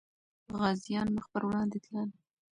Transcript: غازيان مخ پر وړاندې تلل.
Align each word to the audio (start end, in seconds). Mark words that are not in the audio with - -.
غازيان 0.59 1.07
مخ 1.15 1.25
پر 1.31 1.43
وړاندې 1.47 1.77
تلل. 1.85 2.09